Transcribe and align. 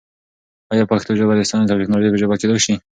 آیا 0.73 0.83
پښتو 0.91 1.11
ژبه 1.19 1.33
د 1.35 1.41
ساینس 1.49 1.69
او 1.71 1.79
ټیکنالوژۍ 1.81 2.17
ژبه 2.21 2.35
کېدای 2.41 2.59
شي؟ 2.65 2.73